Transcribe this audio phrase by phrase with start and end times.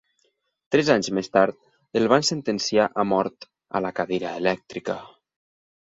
[0.75, 1.59] Tres anys més tard,
[2.01, 3.51] el van sentenciar a mort
[3.81, 5.03] a la cadira elèctrica.